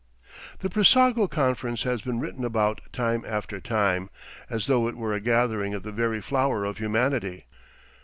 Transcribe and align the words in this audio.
The 0.61 0.67
Brissago 0.69 1.27
conference 1.29 1.83
has 1.83 2.01
been 2.01 2.19
written 2.19 2.43
about 2.43 2.81
time 2.91 3.23
after 3.23 3.59
time, 3.61 4.09
as 4.49 4.65
though 4.65 4.87
it 4.87 4.97
were 4.97 5.13
a 5.13 5.19
gathering 5.21 5.75
of 5.75 5.83
the 5.83 5.91
very 5.91 6.21
flower 6.21 6.65
of 6.65 6.79
humanity. 6.79 7.45